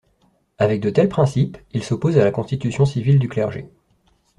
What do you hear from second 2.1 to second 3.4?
à la constitution civile du